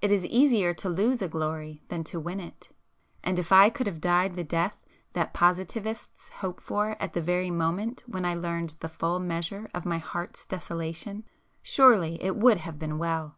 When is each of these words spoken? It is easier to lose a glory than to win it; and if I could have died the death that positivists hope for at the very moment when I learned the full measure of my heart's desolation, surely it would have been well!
It 0.00 0.10
is 0.10 0.26
easier 0.26 0.74
to 0.74 0.88
lose 0.88 1.22
a 1.22 1.28
glory 1.28 1.84
than 1.86 2.02
to 2.10 2.18
win 2.18 2.40
it; 2.40 2.70
and 3.22 3.38
if 3.38 3.52
I 3.52 3.70
could 3.70 3.86
have 3.86 4.00
died 4.00 4.34
the 4.34 4.42
death 4.42 4.82
that 5.12 5.32
positivists 5.32 6.28
hope 6.28 6.58
for 6.60 6.96
at 7.00 7.12
the 7.12 7.22
very 7.22 7.52
moment 7.52 8.02
when 8.08 8.24
I 8.24 8.34
learned 8.34 8.70
the 8.80 8.88
full 8.88 9.20
measure 9.20 9.70
of 9.72 9.86
my 9.86 9.98
heart's 9.98 10.44
desolation, 10.44 11.22
surely 11.62 12.20
it 12.20 12.34
would 12.34 12.58
have 12.58 12.80
been 12.80 12.98
well! 12.98 13.36